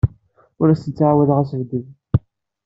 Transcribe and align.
Ur 0.61 0.67
asen-ttɛawadeɣ 0.69 1.37
assebded. 1.43 1.87